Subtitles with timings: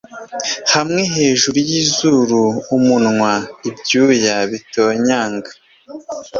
[0.73, 2.41] hamwe hejuru yizuru
[2.75, 3.31] umunwa,
[3.69, 5.51] ibyuya bitonyanga